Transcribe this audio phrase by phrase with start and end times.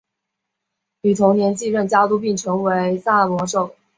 [1.03, 3.75] 于同年继任家督并成为萨摩守。